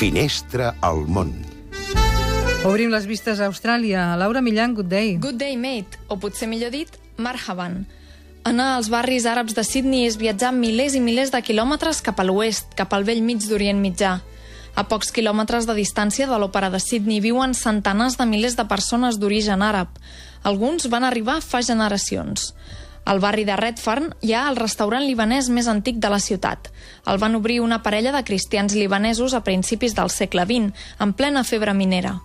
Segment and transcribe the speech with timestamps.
[0.00, 1.34] Finestra al món.
[2.64, 4.06] Obrim les vistes a Austràlia.
[4.16, 5.18] Laura Millan, good day.
[5.20, 6.88] Good day, mate, o potser millor dit,
[7.20, 7.82] marhaban.
[8.48, 12.24] Anar als barris àrabs de Sydney és viatjar milers i milers de quilòmetres cap a
[12.24, 14.14] l'oest, cap al vell mig d'Orient Mitjà.
[14.72, 19.20] A pocs quilòmetres de distància de l'òpera de Sydney viuen centenars de milers de persones
[19.20, 20.00] d'origen àrab.
[20.48, 22.54] Alguns van arribar fa generacions.
[23.04, 26.70] Al barri de Redfern hi ha el restaurant libanès més antic de la ciutat.
[27.06, 31.44] El van obrir una parella de cristians libanesos a principis del segle XX, en plena
[31.44, 32.20] febre minera.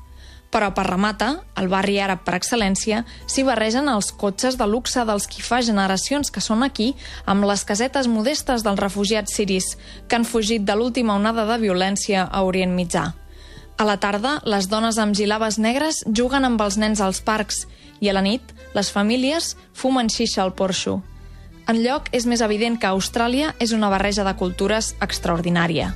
[0.53, 5.27] Però per remata, al barri àrab per excel·lència, s'hi barregen els cotxes de luxe dels
[5.27, 6.93] qui fa generacions que són aquí,
[7.25, 9.73] amb les casetes modestes dels refugiats siris,
[10.07, 13.11] que han fugit de l'última onada de violència a Orient Mitjà.
[13.77, 17.65] A la tarda, les dones amb gilabes negres juguen amb els nens als parcs
[17.99, 21.01] i a la nit, les famílies fumen xixa al porxo.
[21.67, 25.91] En lloc, és més evident que Austràlia és una barreja de cultures extraordinària.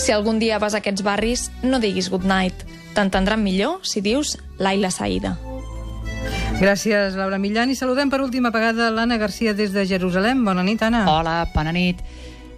[0.00, 2.64] Si algun dia vas a aquests barris, no diguis good night.
[2.96, 5.36] T'entendran millor si dius Laila Saïda.
[6.60, 7.68] Gràcies, Laura Millan.
[7.72, 10.44] I saludem per última vegada l'Anna Garcia des de Jerusalem.
[10.44, 11.04] Bona nit, Anna.
[11.08, 12.00] Hola, bona nit.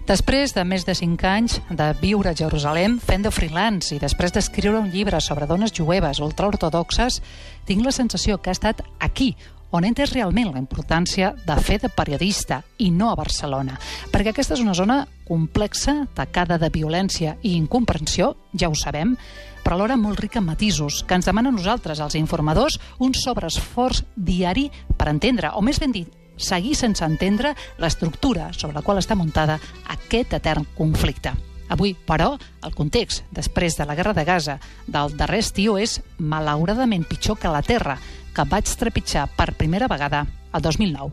[0.03, 4.35] Després de més de 5 anys de viure a Jerusalem fent de freelance i després
[4.35, 7.21] d'escriure un llibre sobre dones jueves ultraortodoxes,
[7.69, 9.37] tinc la sensació que ha estat aquí
[9.73, 13.79] on he entès realment la importància de fer de periodista i no a Barcelona,
[14.13, 19.15] perquè aquesta és una zona complexa, tacada de violència i incomprensió, ja ho sabem,
[19.63, 24.03] però alhora molt rica en matisos, que ens demana a nosaltres, els informadors, un sobreesforç
[24.17, 26.11] diari per entendre, o més ben dit,
[26.43, 29.61] seguir sense entendre l'estructura sobre la qual està muntada
[29.95, 31.33] aquest etern conflicte.
[31.73, 32.35] Avui, però,
[32.67, 37.53] el context, després de la guerra de Gaza, del darrer estiu és malauradament pitjor que
[37.53, 37.97] la Terra,
[38.37, 41.13] que vaig trepitjar per primera vegada el 2009.